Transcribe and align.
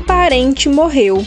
Parente 0.00 0.68
morreu. 0.68 1.24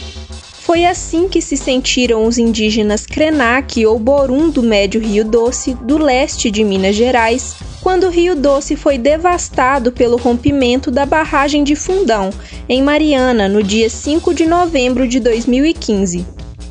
Foi 0.62 0.84
assim 0.84 1.28
que 1.28 1.42
se 1.42 1.56
sentiram 1.56 2.24
os 2.24 2.38
indígenas 2.38 3.04
Krenak 3.04 3.84
ou 3.84 3.98
Borum 3.98 4.48
do 4.48 4.62
Médio 4.62 5.00
Rio 5.00 5.24
Doce, 5.24 5.74
do 5.74 5.98
leste 5.98 6.50
de 6.50 6.62
Minas 6.62 6.94
Gerais, 6.94 7.56
quando 7.80 8.04
o 8.04 8.10
Rio 8.10 8.36
Doce 8.36 8.76
foi 8.76 8.96
devastado 8.96 9.90
pelo 9.90 10.16
rompimento 10.16 10.90
da 10.90 11.04
barragem 11.04 11.64
de 11.64 11.74
Fundão, 11.74 12.30
em 12.68 12.80
Mariana, 12.82 13.48
no 13.48 13.62
dia 13.62 13.90
5 13.90 14.32
de 14.32 14.46
novembro 14.46 15.08
de 15.08 15.18
2015. 15.18 16.24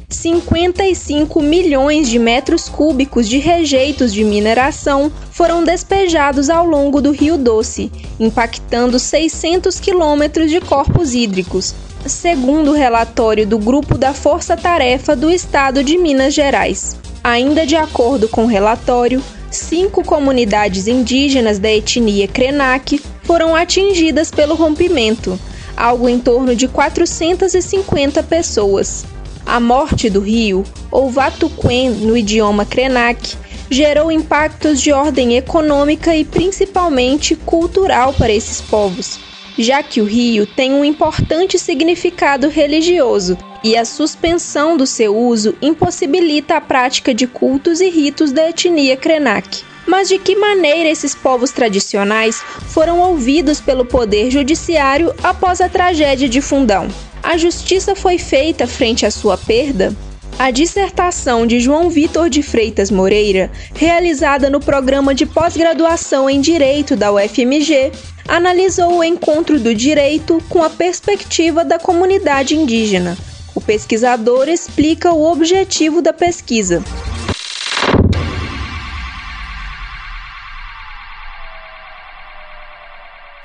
55 0.09 1.41
milhões 1.41 2.09
de 2.09 2.19
metros 2.19 2.69
cúbicos 2.69 3.27
de 3.27 3.37
rejeitos 3.39 4.13
de 4.13 4.23
mineração 4.23 5.11
foram 5.41 5.63
despejados 5.63 6.51
ao 6.51 6.67
longo 6.67 7.01
do 7.01 7.09
Rio 7.09 7.35
Doce, 7.35 7.91
impactando 8.19 8.99
600 8.99 9.79
quilômetros 9.79 10.51
de 10.51 10.61
corpos 10.61 11.15
hídricos, 11.15 11.73
segundo 12.05 12.69
o 12.69 12.75
relatório 12.75 13.47
do 13.47 13.57
Grupo 13.57 13.97
da 13.97 14.13
Força 14.13 14.55
Tarefa 14.55 15.15
do 15.15 15.31
Estado 15.31 15.83
de 15.83 15.97
Minas 15.97 16.35
Gerais. 16.35 16.95
Ainda 17.23 17.65
de 17.65 17.75
acordo 17.75 18.29
com 18.29 18.43
o 18.43 18.47
relatório, 18.47 19.19
cinco 19.49 20.03
comunidades 20.03 20.85
indígenas 20.85 21.57
da 21.57 21.71
etnia 21.71 22.27
Krenak 22.27 23.01
foram 23.23 23.55
atingidas 23.55 24.29
pelo 24.29 24.53
rompimento, 24.53 25.39
algo 25.75 26.07
em 26.07 26.19
torno 26.19 26.55
de 26.55 26.67
450 26.67 28.21
pessoas. 28.21 29.05
A 29.43 29.59
morte 29.59 30.07
do 30.07 30.19
rio, 30.19 30.63
ou 30.91 31.09
Vatuquen 31.09 31.89
no 31.89 32.15
idioma 32.15 32.63
Krenak, 32.63 33.35
gerou 33.71 34.11
impactos 34.11 34.79
de 34.79 34.91
ordem 34.91 35.35
econômica 35.35 36.15
e 36.15 36.23
principalmente 36.23 37.35
cultural 37.35 38.13
para 38.13 38.31
esses 38.31 38.61
povos 38.61 39.31
já 39.57 39.83
que 39.83 40.01
o 40.01 40.05
rio 40.05 40.45
tem 40.45 40.73
um 40.73 40.83
importante 40.83 41.59
significado 41.59 42.47
religioso 42.47 43.37
e 43.63 43.77
a 43.77 43.85
suspensão 43.85 44.75
do 44.75 44.87
seu 44.87 45.15
uso 45.15 45.55
impossibilita 45.61 46.57
a 46.57 46.61
prática 46.61 47.13
de 47.13 47.27
cultos 47.27 47.79
e 47.79 47.89
ritos 47.89 48.31
da 48.31 48.49
etnia 48.49 48.97
Krenak. 48.97 49.63
Mas 49.85 50.07
de 50.07 50.17
que 50.17 50.35
maneira 50.35 50.89
esses 50.89 51.13
povos 51.13 51.51
tradicionais 51.51 52.41
foram 52.67 52.99
ouvidos 52.99 53.59
pelo 53.59 53.85
poder 53.85 54.31
judiciário 54.31 55.13
após 55.23 55.59
a 55.59 55.67
tragédia 55.67 56.29
de 56.29 56.39
Fundão? 56.39 56.87
A 57.21 57.37
justiça 57.37 57.95
foi 57.95 58.17
feita 58.17 58.65
frente 58.65 59.05
à 59.05 59.11
sua 59.11 59.37
perda? 59.37 59.95
A 60.41 60.49
dissertação 60.49 61.45
de 61.45 61.59
João 61.59 61.87
Vitor 61.87 62.27
de 62.27 62.41
Freitas 62.41 62.89
Moreira, 62.89 63.51
realizada 63.75 64.49
no 64.49 64.59
programa 64.59 65.13
de 65.13 65.23
pós-graduação 65.23 66.27
em 66.27 66.41
Direito 66.41 66.95
da 66.95 67.13
UFMG, 67.13 67.91
analisou 68.27 68.97
o 68.97 69.03
encontro 69.03 69.59
do 69.59 69.75
direito 69.75 70.41
com 70.49 70.63
a 70.63 70.69
perspectiva 70.71 71.63
da 71.63 71.77
comunidade 71.77 72.55
indígena. 72.55 73.15
O 73.53 73.61
pesquisador 73.61 74.49
explica 74.49 75.13
o 75.13 75.31
objetivo 75.31 76.01
da 76.01 76.11
pesquisa. 76.11 76.83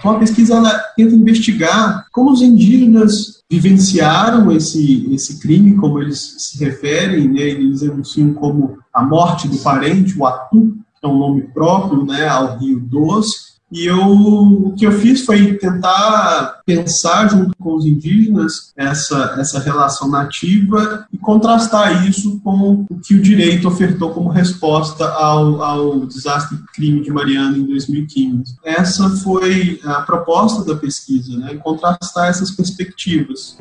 Então, 0.06 0.14
a 0.14 0.20
pesquisa 0.20 0.84
tenta 0.94 1.16
investigar 1.16 2.06
como 2.12 2.30
os 2.30 2.40
indígenas 2.40 3.42
vivenciaram 3.50 4.52
esse, 4.52 5.12
esse 5.12 5.40
crime, 5.40 5.74
como 5.74 6.00
eles 6.00 6.36
se 6.38 6.64
referem, 6.64 7.26
né, 7.26 7.40
eles 7.40 7.82
anunciam 7.82 8.32
como 8.32 8.78
a 8.94 9.02
morte 9.02 9.48
do 9.48 9.58
parente, 9.58 10.16
o 10.16 10.24
Atu, 10.24 10.76
que 11.00 11.04
é 11.04 11.08
um 11.08 11.18
nome 11.18 11.42
próprio 11.52 12.06
né, 12.06 12.24
ao 12.28 12.56
Rio 12.56 12.78
Doce, 12.78 13.45
e 13.70 13.84
eu, 13.84 14.00
o 14.00 14.74
que 14.76 14.86
eu 14.86 14.92
fiz 14.92 15.24
foi 15.24 15.54
tentar 15.54 16.60
pensar 16.64 17.28
junto 17.28 17.52
com 17.58 17.74
os 17.74 17.84
indígenas 17.84 18.72
essa, 18.76 19.36
essa 19.38 19.58
relação 19.58 20.08
nativa 20.08 21.06
e 21.12 21.18
contrastar 21.18 22.06
isso 22.08 22.40
com 22.44 22.86
o 22.88 23.00
que 23.00 23.14
o 23.14 23.22
direito 23.22 23.66
ofertou 23.66 24.10
como 24.12 24.28
resposta 24.28 25.08
ao, 25.08 25.62
ao 25.62 26.06
desastre 26.06 26.58
crime 26.74 27.02
de 27.02 27.10
Mariana 27.10 27.58
em 27.58 27.66
2015. 27.66 28.56
Essa 28.64 29.10
foi 29.10 29.80
a 29.84 30.00
proposta 30.02 30.64
da 30.64 30.78
pesquisa, 30.78 31.36
né, 31.36 31.54
contrastar 31.56 32.28
essas 32.28 32.52
perspectivas. 32.52 33.58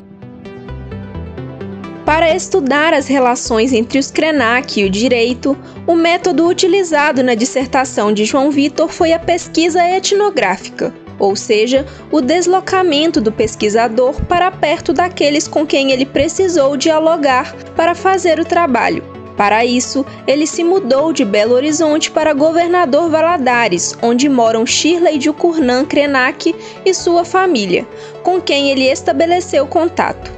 Para 2.16 2.34
estudar 2.34 2.94
as 2.94 3.06
relações 3.06 3.74
entre 3.74 3.98
os 3.98 4.10
Krenak 4.10 4.80
e 4.80 4.86
o 4.86 4.90
direito, 4.90 5.54
o 5.86 5.94
método 5.94 6.48
utilizado 6.48 7.22
na 7.22 7.34
dissertação 7.34 8.10
de 8.10 8.24
João 8.24 8.50
Vitor 8.50 8.88
foi 8.88 9.12
a 9.12 9.18
pesquisa 9.18 9.86
etnográfica, 9.86 10.94
ou 11.18 11.36
seja, 11.36 11.84
o 12.10 12.22
deslocamento 12.22 13.20
do 13.20 13.30
pesquisador 13.30 14.18
para 14.22 14.50
perto 14.50 14.94
daqueles 14.94 15.46
com 15.46 15.66
quem 15.66 15.92
ele 15.92 16.06
precisou 16.06 16.74
dialogar 16.74 17.54
para 17.76 17.94
fazer 17.94 18.40
o 18.40 18.46
trabalho. 18.46 19.04
Para 19.36 19.66
isso, 19.66 20.02
ele 20.26 20.46
se 20.46 20.64
mudou 20.64 21.12
de 21.12 21.22
Belo 21.22 21.54
Horizonte 21.54 22.10
para 22.10 22.32
Governador 22.32 23.10
Valadares, 23.10 23.94
onde 24.00 24.26
moram 24.26 24.64
Shirley 24.64 25.18
de 25.18 25.28
Ucurnan 25.28 25.84
Krenak 25.84 26.54
e 26.82 26.94
sua 26.94 27.26
família, 27.26 27.86
com 28.22 28.40
quem 28.40 28.70
ele 28.70 28.90
estabeleceu 28.90 29.66
contato. 29.66 30.35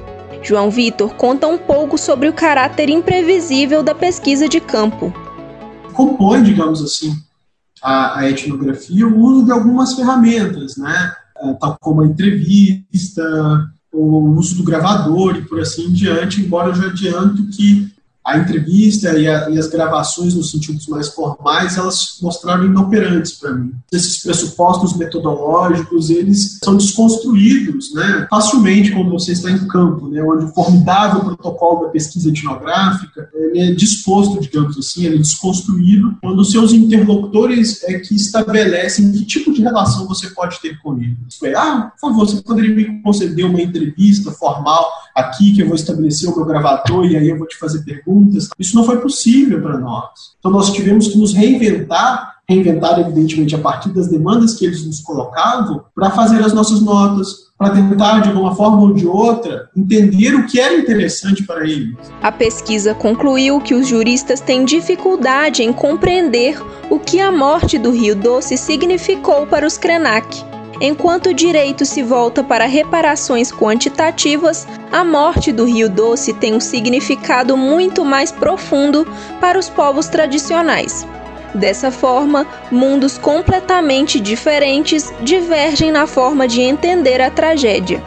João 0.48 0.70
Vitor 0.70 1.14
conta 1.14 1.46
um 1.46 1.58
pouco 1.58 1.98
sobre 1.98 2.26
o 2.26 2.32
caráter 2.32 2.88
imprevisível 2.88 3.82
da 3.82 3.94
pesquisa 3.94 4.48
de 4.48 4.60
campo. 4.60 5.12
Compõe, 5.92 6.42
digamos 6.42 6.82
assim, 6.82 7.12
a, 7.82 8.20
a 8.20 8.30
etnografia 8.30 9.06
o 9.06 9.18
uso 9.18 9.44
de 9.44 9.52
algumas 9.52 9.92
ferramentas, 9.92 10.78
né? 10.78 11.12
É, 11.36 11.52
tal 11.52 11.76
como 11.78 12.00
a 12.00 12.06
entrevista, 12.06 13.22
o 13.92 14.30
uso 14.38 14.56
do 14.56 14.64
gravador 14.64 15.36
e 15.36 15.42
por 15.42 15.60
assim 15.60 15.88
em 15.88 15.92
diante, 15.92 16.40
embora 16.40 16.70
eu 16.70 16.74
já 16.74 16.86
adianto 16.86 17.46
que 17.50 17.92
a 18.28 18.36
entrevista 18.36 19.18
e, 19.18 19.26
a, 19.26 19.48
e, 19.48 19.58
as 19.58 19.68
gravações 19.68 20.34
nos 20.34 20.50
sentidos 20.50 20.86
mais 20.86 21.08
formais, 21.08 21.78
elas 21.78 22.18
mostraram 22.20 22.66
inoperantes 22.66 23.32
para 23.32 23.54
mim. 23.54 23.72
Esses 23.90 24.22
pressupostos 24.22 24.94
metodológicos, 24.94 26.10
eles 26.10 26.58
são 26.62 26.76
desconstruídos 26.76 27.94
né, 27.94 28.26
facilmente 28.28 28.92
quando 28.92 29.10
você 29.10 29.32
está 29.32 29.50
em 29.50 29.66
campo, 29.66 30.08
né, 30.08 30.22
onde 30.22 30.44
o 30.44 30.48
formidável 30.48 31.24
protocolo 31.24 31.86
da 31.86 31.88
pesquisa 31.88 32.28
etnográfica 32.28 33.30
é 33.54 33.72
disposto, 33.72 34.40
digamos 34.40 34.76
assim, 34.76 35.06
ele 35.06 35.16
é 35.16 35.18
desconstruído 35.18 36.14
quando 36.20 36.40
os 36.40 36.50
seus 36.50 36.74
interlocutores 36.74 37.82
é 37.84 37.98
que 37.98 38.14
estabelecem 38.14 39.10
que 39.10 39.24
tipo 39.24 39.54
de 39.54 39.62
relação 39.62 40.06
você 40.06 40.28
pode 40.28 40.60
ter 40.60 40.78
com 40.82 40.98
eles. 40.98 41.42
É, 41.42 41.54
ah, 41.54 41.92
por 41.98 42.10
favor, 42.10 42.26
você 42.26 42.42
poderia 42.42 42.74
me 42.74 43.00
conceder 43.00 43.46
uma 43.46 43.62
entrevista 43.62 44.30
formal 44.30 44.86
aqui 45.14 45.54
que 45.54 45.62
eu 45.62 45.66
vou 45.66 45.74
estabelecer 45.74 46.28
o 46.28 46.36
meu 46.36 46.44
gravador 46.44 47.06
e 47.06 47.16
aí 47.16 47.28
eu 47.28 47.38
vou 47.38 47.46
te 47.46 47.56
fazer 47.56 47.82
perguntas. 47.84 48.17
Isso 48.58 48.76
não 48.76 48.84
foi 48.84 48.98
possível 48.98 49.60
para 49.60 49.78
nós. 49.78 50.10
Então 50.38 50.50
nós 50.50 50.72
tivemos 50.72 51.08
que 51.08 51.18
nos 51.18 51.32
reinventar, 51.32 52.36
reinventar 52.48 52.98
evidentemente 53.00 53.54
a 53.54 53.58
partir 53.58 53.90
das 53.90 54.08
demandas 54.08 54.54
que 54.54 54.64
eles 54.64 54.84
nos 54.86 55.00
colocavam, 55.00 55.82
para 55.94 56.10
fazer 56.10 56.42
as 56.42 56.52
nossas 56.52 56.80
notas, 56.80 57.48
para 57.58 57.70
tentar, 57.70 58.20
de 58.20 58.30
uma 58.30 58.54
forma 58.54 58.80
ou 58.80 58.94
de 58.94 59.06
outra, 59.06 59.68
entender 59.76 60.34
o 60.34 60.46
que 60.46 60.60
era 60.60 60.78
interessante 60.78 61.44
para 61.44 61.64
eles. 61.64 61.96
A 62.22 62.30
pesquisa 62.30 62.94
concluiu 62.94 63.60
que 63.60 63.74
os 63.74 63.88
juristas 63.88 64.40
têm 64.40 64.64
dificuldade 64.64 65.62
em 65.62 65.72
compreender 65.72 66.56
o 66.88 67.00
que 67.00 67.20
a 67.20 67.32
morte 67.32 67.76
do 67.76 67.90
Rio 67.90 68.14
Doce 68.14 68.56
significou 68.56 69.46
para 69.46 69.66
os 69.66 69.76
Krenak. 69.76 70.47
Enquanto 70.80 71.30
o 71.30 71.34
direito 71.34 71.84
se 71.84 72.04
volta 72.04 72.44
para 72.44 72.64
reparações 72.66 73.50
quantitativas, 73.50 74.64
a 74.92 75.04
morte 75.04 75.50
do 75.50 75.64
Rio 75.64 75.90
Doce 75.90 76.32
tem 76.32 76.54
um 76.54 76.60
significado 76.60 77.56
muito 77.56 78.04
mais 78.04 78.30
profundo 78.30 79.04
para 79.40 79.58
os 79.58 79.68
povos 79.68 80.06
tradicionais. 80.06 81.04
Dessa 81.52 81.90
forma, 81.90 82.46
mundos 82.70 83.18
completamente 83.18 84.20
diferentes 84.20 85.12
divergem 85.24 85.90
na 85.90 86.06
forma 86.06 86.46
de 86.46 86.60
entender 86.60 87.20
a 87.20 87.30
tragédia. 87.30 88.00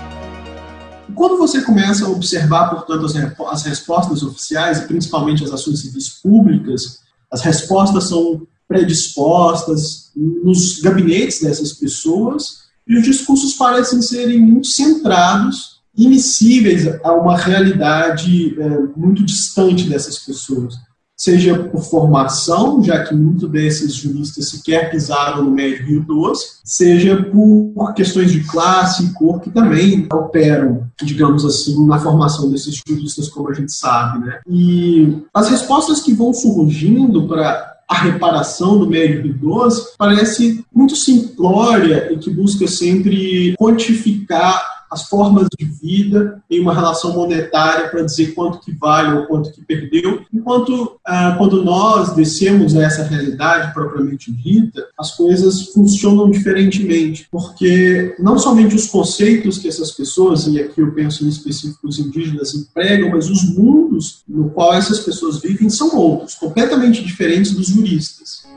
Quando 1.13 1.37
você 1.37 1.61
começa 1.61 2.05
a 2.05 2.09
observar, 2.09 2.69
portanto, 2.69 3.05
as 3.49 3.63
respostas 3.63 4.23
oficiais, 4.23 4.79
e 4.79 4.87
principalmente 4.87 5.43
as 5.43 5.51
ações 5.51 5.81
civis 5.81 6.07
públicas, 6.07 7.01
as 7.29 7.41
respostas 7.41 8.05
são 8.05 8.47
predispostas 8.65 10.09
nos 10.15 10.79
gabinetes 10.79 11.41
dessas 11.41 11.73
pessoas 11.73 12.60
e 12.87 12.97
os 12.97 13.03
discursos 13.03 13.53
parecem 13.53 14.01
serem 14.01 14.39
muito 14.39 14.67
centrados 14.67 15.81
imissíveis 15.97 16.87
a 17.03 17.13
uma 17.13 17.37
realidade 17.37 18.59
é, 18.59 18.69
muito 18.95 19.23
distante 19.25 19.89
dessas 19.89 20.19
pessoas 20.19 20.75
seja 21.21 21.55
por 21.55 21.83
formação, 21.83 22.83
já 22.83 23.03
que 23.03 23.13
muitos 23.13 23.47
desses 23.47 23.93
juristas 23.93 24.49
sequer 24.49 24.89
pisaram 24.89 25.43
no 25.43 25.51
médio 25.51 25.85
Rio 25.85 26.03
Doce, 26.03 26.59
seja 26.65 27.15
por 27.15 27.93
questões 27.93 28.31
de 28.31 28.43
classe 28.43 29.05
e 29.05 29.13
cor 29.13 29.39
que 29.39 29.51
também 29.51 30.07
operam, 30.11 30.87
digamos 30.99 31.45
assim, 31.45 31.85
na 31.85 31.99
formação 31.99 32.49
desses 32.49 32.81
juristas, 32.87 33.29
como 33.29 33.49
a 33.49 33.53
gente 33.53 33.71
sabe. 33.71 34.25
Né? 34.25 34.39
E 34.49 35.21
as 35.31 35.47
respostas 35.47 36.01
que 36.01 36.11
vão 36.11 36.33
surgindo 36.33 37.27
para 37.27 37.71
a 37.91 38.03
reparação 38.03 38.79
do 38.79 38.89
médio 38.89 39.33
Doce 39.33 39.95
parece 39.97 40.63
muito 40.73 40.95
simplória 40.95 42.07
e 42.13 42.17
que 42.17 42.29
busca 42.29 42.65
sempre 42.65 43.53
quantificar 43.57 44.80
as 44.91 45.03
formas 45.03 45.47
de 45.57 45.65
vida 45.65 46.43
em 46.49 46.59
uma 46.59 46.73
relação 46.73 47.13
monetária 47.13 47.87
para 47.87 48.03
dizer 48.03 48.33
quanto 48.33 48.59
que 48.59 48.73
vale 48.73 49.17
ou 49.17 49.25
quanto 49.25 49.51
que 49.51 49.63
perdeu, 49.63 50.21
enquanto 50.33 50.99
ah, 51.05 51.35
quando 51.37 51.63
nós 51.63 52.13
descemos 52.13 52.75
a 52.75 52.83
essa 52.83 53.03
realidade 53.03 53.73
propriamente 53.73 54.31
dita, 54.31 54.85
as 54.99 55.15
coisas 55.15 55.67
funcionam 55.67 56.29
diferentemente, 56.29 57.27
porque 57.31 58.15
não 58.19 58.37
somente 58.37 58.75
os 58.75 58.87
conceitos 58.87 59.57
que 59.57 59.69
essas 59.69 59.91
pessoas, 59.91 60.45
e 60.47 60.59
aqui 60.59 60.81
eu 60.81 60.91
penso 60.91 61.25
em 61.25 61.29
específico 61.29 61.87
os 61.87 61.97
indígenas, 61.97 62.53
empregam, 62.53 63.11
mas 63.11 63.29
os 63.29 63.43
mundos 63.57 64.23
no 64.27 64.49
qual 64.49 64.73
essas 64.73 64.99
pessoas 64.99 65.39
vivem 65.39 65.69
são 65.69 65.95
outros, 65.95 66.35
completamente 66.35 67.03
diferentes 67.03 67.53
dos 67.53 67.67
juristas. 67.67 68.50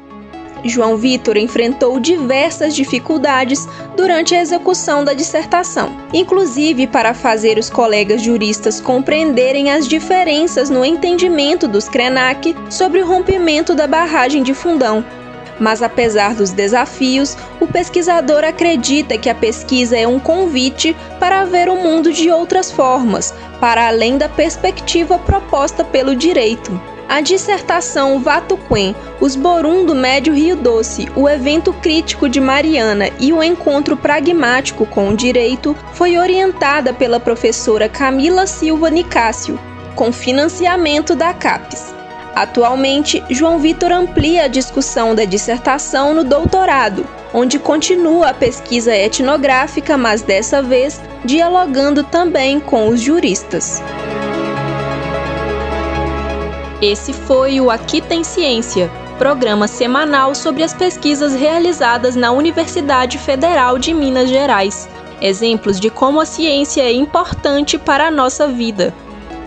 João 0.65 0.97
Vitor 0.97 1.37
enfrentou 1.37 2.01
diversas 2.01 2.75
dificuldades 2.75 3.69
durante 3.97 4.35
a 4.35 4.41
execução 4.41 5.05
da 5.05 5.13
dissertação, 5.13 5.95
inclusive 6.13 6.87
para 6.87 7.13
fazer 7.13 7.59
os 7.59 7.69
colegas 7.69 8.23
juristas 8.23 8.81
compreenderem 8.81 9.71
as 9.71 9.87
diferenças 9.87 10.71
no 10.71 10.85
entendimento 10.85 11.69
dos 11.69 11.89
Krenak 11.89 12.57
sobre 12.71 13.01
o 13.01 13.07
rompimento 13.07 13.75
da 13.75 13.87
barragem 13.87 14.43
de 14.43 14.55
Fundão. 14.55 15.05
Mas 15.61 15.83
apesar 15.83 16.35
dos 16.35 16.51
desafios, 16.51 17.37
o 17.61 17.67
pesquisador 17.67 18.43
acredita 18.43 19.17
que 19.17 19.31
a 19.31 19.35
pesquisa 19.35 19.97
é 19.97 20.07
um 20.07 20.19
convite 20.19 20.97
para 21.21 21.45
ver 21.45 21.69
o 21.69 21.77
mundo 21.77 22.13
de 22.13 22.31
outras 22.31 22.73
formas, 22.73 23.33
para 23.61 23.87
além 23.87 24.19
da 24.19 24.29
perspectiva 24.29 25.19
proposta 25.19 25.85
pelo 25.85 26.17
direito. 26.17 26.94
A 27.09 27.21
dissertação 27.21 28.19
Vatuquen, 28.19 28.97
Os 29.21 29.37
Borum 29.37 29.85
do 29.85 29.95
Médio 29.95 30.33
Rio 30.33 30.57
Doce, 30.57 31.07
o 31.15 31.29
evento 31.29 31.73
crítico 31.73 32.29
de 32.29 32.41
Mariana 32.41 33.11
e 33.21 33.33
o 33.33 33.43
encontro 33.43 33.97
pragmático 33.97 34.87
com 34.87 35.11
o 35.11 35.17
direito 35.17 35.77
foi 35.93 36.17
orientada 36.17 36.95
pela 36.95 37.21
professora 37.21 37.89
Camila 37.89 38.47
Silva 38.47 38.89
Nicásio, 38.89 39.61
com 39.95 40.11
financiamento 40.11 41.15
da 41.15 41.35
CAPES. 41.35 41.95
Atualmente, 42.35 43.23
João 43.31 43.59
Vitor 43.59 43.93
amplia 43.93 44.45
a 44.45 44.49
discussão 44.49 45.15
da 45.15 45.25
dissertação 45.25 46.15
no 46.15 46.25
doutorado, 46.25 47.07
onde 47.33 47.59
continua 47.59 48.31
a 48.31 48.35
pesquisa 48.35 48.97
etnográfica, 48.97 49.97
mas 49.97 50.23
dessa 50.23 50.63
vez 50.63 51.01
dialogando 51.25 52.03
também 52.03 52.59
com 52.59 52.89
os 52.89 53.01
juristas. 53.01 53.83
Esse 56.85 57.15
foi 57.15 57.63
o 57.63 57.71
Aqui 57.71 58.03
Tem 58.03 58.23
Ciência, 58.23 58.91
programa 59.17 59.67
semanal 59.67 60.35
sobre 60.35 60.63
as 60.63 60.75
pesquisas 60.75 61.35
realizadas 61.35 62.15
na 62.15 62.31
Universidade 62.31 63.17
Federal 63.17 63.79
de 63.79 63.95
Minas 63.95 64.29
Gerais. 64.29 64.87
Exemplos 65.19 65.81
de 65.81 65.89
como 65.89 66.21
a 66.21 66.27
ciência 66.27 66.83
é 66.83 66.93
importante 66.93 67.79
para 67.79 68.09
a 68.09 68.11
nossa 68.11 68.47
vida. 68.47 68.93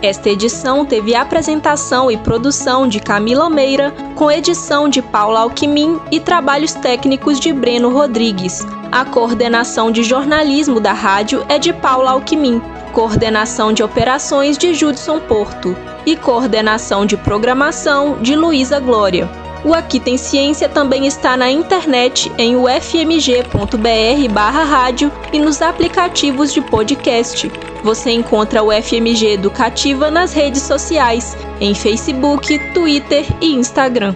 Esta 0.01 0.29
edição 0.29 0.83
teve 0.83 1.13
apresentação 1.13 2.09
e 2.09 2.17
produção 2.17 2.87
de 2.87 2.99
Camila 2.99 3.51
Meira, 3.51 3.93
com 4.15 4.31
edição 4.31 4.89
de 4.89 5.03
Paula 5.03 5.41
Alquimim 5.41 5.99
e 6.11 6.19
trabalhos 6.19 6.73
técnicos 6.73 7.39
de 7.39 7.53
Breno 7.53 7.93
Rodrigues. 7.93 8.65
A 8.91 9.03
coordenação 9.03 9.89
de 9.91 10.03
jornalismo 10.03 10.79
da 10.79 10.93
rádio 10.93 11.43
é 11.49 11.57
de 11.59 11.73
Paula 11.73 12.11
Alquimim, 12.11 12.61
coordenação 12.93 13.73
de 13.73 13.83
operações 13.83 14.57
de 14.57 14.73
Judson 14.73 15.19
Porto 15.19 15.75
e 16.05 16.15
coordenação 16.15 17.05
de 17.05 17.17
programação 17.17 18.17
de 18.21 18.33
Luísa 18.33 18.79
Glória. 18.79 19.29
O 19.65 19.73
Aqui 19.73 19.99
Tem 19.99 20.17
Ciência 20.17 20.69
também 20.69 21.05
está 21.05 21.35
na 21.35 21.51
internet 21.51 22.31
em 22.37 22.55
ufmg.br/rádio 22.55 25.11
e 25.33 25.39
nos 25.39 25.61
aplicativos 25.61 26.53
de 26.53 26.61
podcast. 26.61 27.51
Você 27.83 28.11
encontra 28.11 28.63
o 28.63 28.71
FMG 28.71 29.33
Educativa 29.33 30.09
nas 30.09 30.31
redes 30.31 30.61
sociais, 30.61 31.35
em 31.59 31.75
Facebook, 31.75 32.57
Twitter 32.73 33.25
e 33.41 33.53
Instagram. 33.53 34.15